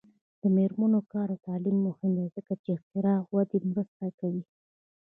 [0.41, 4.43] د میرمنو کار او تعلیم مهم دی ځکه چې اختراع ودې مرسته کوي.